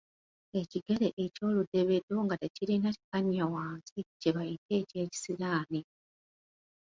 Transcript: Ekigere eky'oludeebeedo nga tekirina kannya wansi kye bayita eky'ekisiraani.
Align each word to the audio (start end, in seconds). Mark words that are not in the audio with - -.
Ekigere 0.59 1.07
eky'oludeebeedo 1.23 2.15
nga 2.25 2.35
tekirina 2.43 2.89
kannya 3.09 3.45
wansi 3.53 3.99
kye 4.19 4.29
bayita 4.35 4.73
eky'ekisiraani. 4.81 5.81